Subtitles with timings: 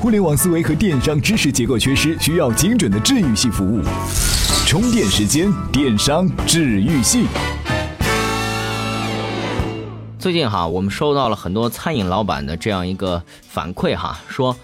[0.00, 3.82] 互联网思维和电商知识结构缺失，需要精准的治愈系服务。
[4.66, 7.26] 充电时间，电商治愈系。
[10.18, 14.56] 最近哈，我们收到了很多餐饮老板的这样一个反馈哈，说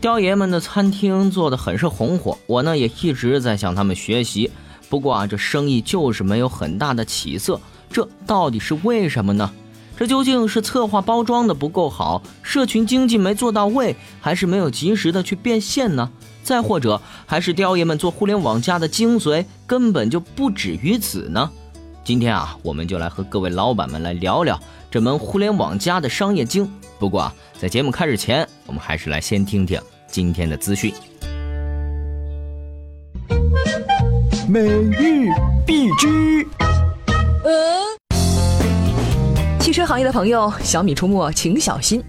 [0.00, 4.50] 雕爷们的餐厅做的很是红火，我呢也一直在向他们学习。
[4.88, 7.60] 不过啊，这生意就是没有很大的起色，
[7.92, 9.52] 这到底是为什么呢？
[10.00, 16.10] 这究竟是策划包装的不够好，社群经济没做到位，还是没有及时的去变现呢？
[16.42, 21.50] 再或者，还是雕爷们做互联网加的精髓根本就不止于此呢？
[22.02, 24.58] 今天啊，我们就来和各位老板们来聊聊。
[24.90, 26.66] 这门互联网加的商业经。
[26.98, 30.94] 不过啊，在节目开始前，我们还是来先听听今天的资讯。
[34.48, 35.28] 每日
[35.66, 36.48] 必知。
[39.70, 42.02] 汽车行业的朋友，小米出没，请小心。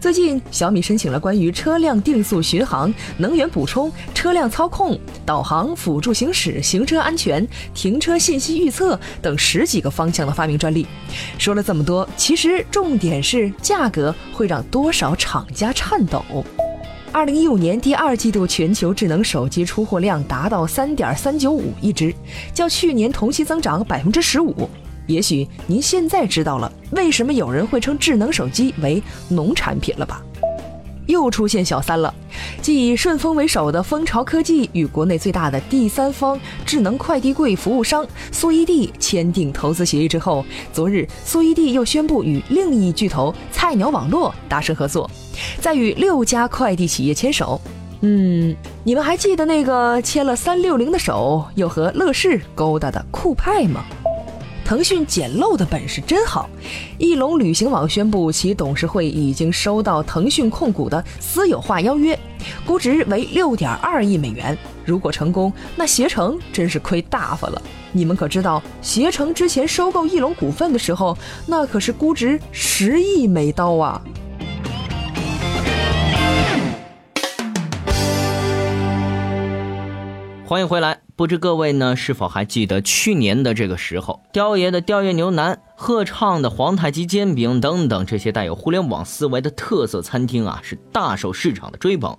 [0.00, 4.96] 最近，小米申请了关于车辆定速巡航、能源补充、车辆操控、
[5.26, 7.44] 导航、辅助行驶、行车安全、
[7.74, 10.86] 停车信息预测等十几个方向的发明专利。
[11.38, 16.22] 说了这么多，其实重点是价格会让多少厂家颤抖。
[17.10, 22.14] 二零一五年第二季度全球智能手机出货量达到三点三九五亿只，
[22.54, 24.70] 较去年同期增长百分之十五。
[25.08, 30.22] 也许您现在知道了为什么有人会称智能手机为农产品了吧？
[31.06, 32.14] 又出现小三了，
[32.60, 45.10] 继以顺丰为首的蜂巢科技与国内最大的第三方智能快递柜服务商苏伊蒂签订投资协议之后，昨日苏伊蒂又宣布与另一巨头菜鸟网络达成合作，
[45.62, 47.58] 再与六家快递企业牵手。
[48.02, 53.82] 嗯，你们还记得那个牵了三六零的手又和乐视勾搭的酷派吗？
[54.68, 56.46] 腾讯捡漏的本事真好，
[56.98, 62.18] 翼龙旅行网宣布其董事会已经收到腾讯控股的私有化邀约，
[62.66, 64.54] 估值为六点二亿美元。
[64.84, 67.62] 如果成功，那携程真是亏大发了。
[67.92, 71.16] 你们可知道，携程之前收购翼龙股份的时候，
[71.46, 73.98] 那可是估值十亿美刀啊！
[80.48, 92.16] 欢迎回来，不知各位呢是否还记得去年的这个时候，雕爷的雕爷牛腩、贺畅的皇太极煎饼等等这些带有互联网思维的特色餐厅啊，是大受市场的追捧。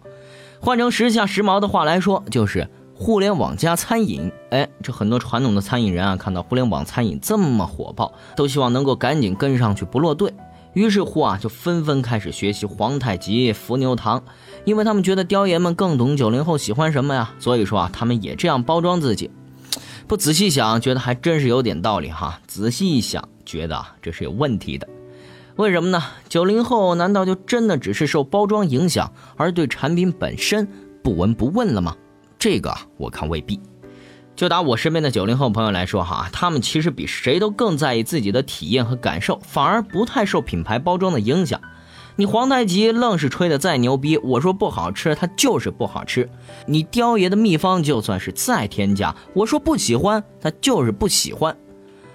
[0.60, 4.32] 换成时下时髦的话来说，就是互联网加餐饮。
[4.52, 10.32] 哎，这很多传统的餐饮人啊，看到互联网餐饮这么火爆，都希望能够赶紧跟上去，不落队。
[10.74, 14.24] 于是乎啊，就纷纷开始学习皇太极、伏牛堂，
[14.66, 17.34] 因为他们觉得雕爷们更懂九零后喜欢什么呀。
[17.40, 19.30] 所以说啊，他们也这样包装自己。
[20.08, 22.40] 不仔细想，觉得还真是有点道理哈。
[22.48, 24.88] 仔细一想，觉得啊，这是有问题的。
[25.56, 26.02] 为什么呢？
[26.30, 30.68] 九零后难道就真的只是受包装影响，而对产品本身
[31.04, 31.96] 不闻不问了吗？
[32.40, 33.60] 这个我看未必。
[34.36, 41.60] 就拿我身边的九零后朋友来说哈，他们其实比谁都更在意自己的体验和感受，反而不太受品牌包装的影响。
[42.20, 46.30] 你皇太极愣是吹得再牛逼，我说不好吃，它就是不好吃。
[46.66, 51.56] 你雕爷的秘方就算是再添加，我说不喜欢，他就是不喜欢。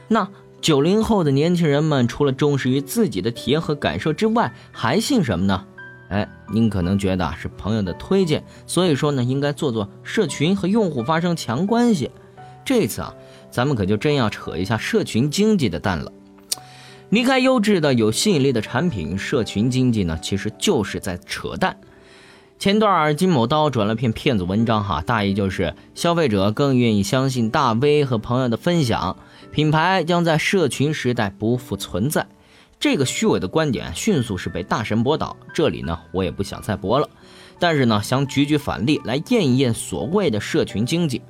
[0.07, 0.29] 那
[0.61, 5.65] 九零后的年轻人们，除了重视于自己的体验和感受之外，还信什么呢？
[6.11, 12.11] 哎，您可能觉得是朋友的推荐，所以说呢，应该做做社群和用户发生强关系。
[12.63, 13.15] 这次啊，
[13.51, 16.13] 咱们可就真要扯一下社群经济的蛋了。
[17.15, 21.77] 离开优质的有吸引力的产品，社群经济呢，其实就是在扯淡。
[22.59, 29.17] 前段金某刀转了篇骗子文章，哈，大意就是消费者更愿意相信大 V 和朋友的分享，
[29.53, 32.27] 品牌将在社群时代不复存在。
[32.81, 37.09] 这个虚伪的观点迅速是被大神驳倒，这里呢我也不想再驳了，
[37.61, 41.23] 但是呢想举举反例来验一验所谓的社群经济。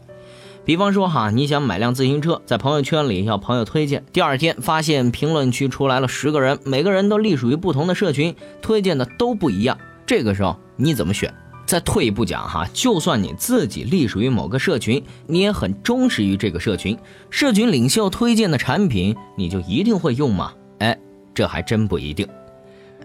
[0.65, 11.33] 比方说哈，你想买辆自行车，在朋友圈里要朋友推荐，第二天发现评论区出来了十个人，每个人都隶属于不同的社群，推荐的都不一样，这个时候你怎么选？
[11.67, 16.97] 再退一步讲哈，就算你自己隶属于某个社群，你也很忠实于这个社群，
[17.31, 20.53] 社群领袖推荐的产品，你就一定会用吗？
[20.79, 20.99] 哎。
[21.35, 22.25] 这还真不一定。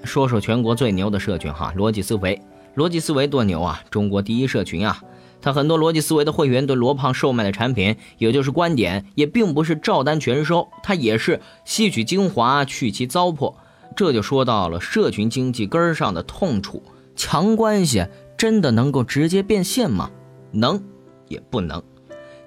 [0.04, 2.40] 说说全国最牛的社群哈，逻辑思维。
[2.76, 3.82] 逻辑思维多牛啊！
[3.90, 5.02] 中国第一社群啊！
[5.42, 13.56] 他很多逻辑思维的会员对罗胖售卖的产品，也就是观点，也并不是照单全收，他也是吸取精华，去其糟粕。
[13.96, 16.84] 这就说到了社群经济根儿上的痛处：
[17.16, 18.06] 强关系
[18.38, 20.12] 真的能够直接变现吗？
[20.52, 20.82] 能，
[21.28, 21.82] 也不能。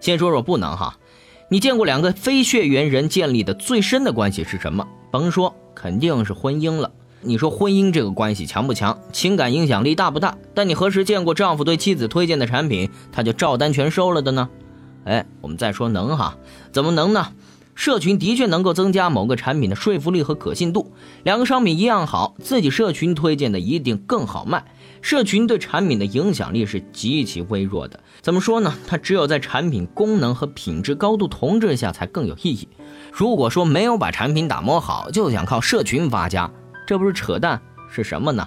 [0.01, 0.99] 先说说不能哈。
[1.49, 4.87] 你见过两个非血缘人建立的最深的关系是什么？
[5.11, 5.55] 甭说。
[5.75, 6.93] 肯定是婚姻了，
[7.25, 10.37] 你说婚姻这个关系强不强，情感影响力大不大？
[10.55, 14.49] 但你何时见过丈夫对妻子推荐的产品，他就照单全收了的呢？
[15.05, 16.37] 哎，我们再说能哈，
[16.73, 17.29] 怎么能呢？
[17.75, 20.93] 社群的确能够增加某个产品的说服力和可信度。
[21.23, 24.63] 两个商品一样好，自己社群推荐的一定更好卖。
[25.01, 27.99] 社群对产品的影响力是极其微弱的。
[28.21, 28.75] 怎么说呢？
[28.87, 32.69] 它只有在产品功能和品质高度同质下才更有意义。
[33.11, 36.53] 如果说没有把产品打磨好，就想靠社群发家，
[36.93, 37.59] 这不是扯淡
[37.91, 38.47] 是什么呢？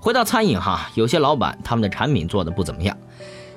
[0.00, 2.94] 回到餐饮哈，有些老板他们的产品做的不怎么样，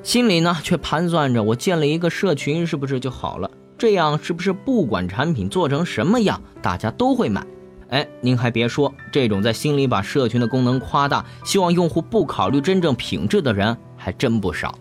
[0.01, 3.51] 心里呢却盘算着我建了一个社群是不是就好了？
[3.77, 7.45] 这样是不是不管产品做成什么样，大家都会买？
[7.89, 14.73] 哎，您还别说，这种在心里把社群的功能夸大，希望用户不考虑真正品质的人还真不少。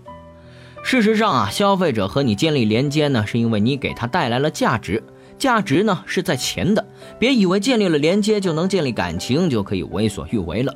[0.84, 5.02] 事实上啊，消费者和你建立连接呢，是因为你给他带来了价值，
[5.36, 6.86] 价值呢是在前的。
[7.18, 10.74] 别以为建立了连接就能建立感情，就可以为所欲为了。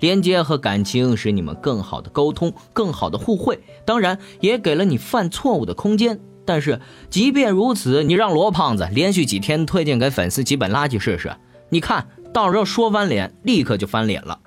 [0.00, 6.20] 连接和感情使你们更好的沟通，更好的互惠，当然也给了你犯错误的空间。
[6.44, 11.34] 但是即便如此，你让罗胖子连续几天推荐给粉丝几本垃圾试试。
[11.70, 14.40] 你看到时候说翻脸，立刻就翻脸了。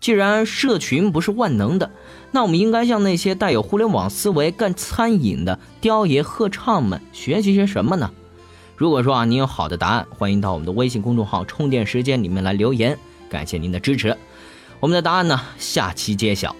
[0.00, 1.90] 既然社群不是万能的，
[2.32, 8.10] 那我们应该向那些带有互联网思维干餐饮的雕爷鹤唱们学习些什么呢？
[8.78, 12.96] 如果说啊，您有好的答案，欢迎到我们的微信公众号“充电时间”里面来留言。
[13.28, 14.16] 感谢您的支持，
[14.78, 16.54] 我们的答案呢，下期揭晓。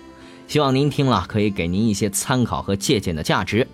[0.48, 3.64] 希望您听了可以给您一些参考和借鉴的价值。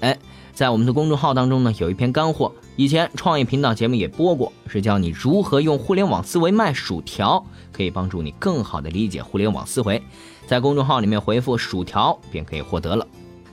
[0.00, 0.18] 哎。
[0.54, 10.00] 在我们的公众号当中呢，有一篇干货，以前创业频道节目也播过，是教你如何用互联网思维卖薯条，可以帮助你更好的理解互联网思维。
[10.46, 13.06] 在公众号里面回复“薯条”便可以获得了。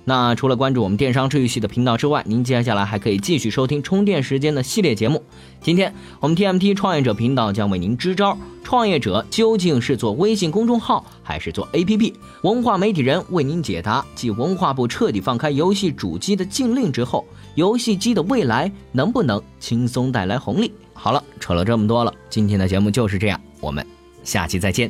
[0.09, 5.23] 那除了关注我们电商治愈系的频道之外，您接下来还可以继续收听充电时间的系列节目。
[5.61, 12.11] 今天我们 TMT 创业者频道将为您支招：创业者究竟是做微信公众号还是做 APP？
[12.41, 14.03] 文化媒体人为您解答。
[14.15, 17.23] 继文化部彻底放开游戏主机的禁令之后，
[17.53, 20.73] 游戏机的未来能不能轻松带来红利？
[20.95, 23.85] 好了，扯了这么多了，今天的节目就是这样，我们
[24.23, 24.89] 下期再见。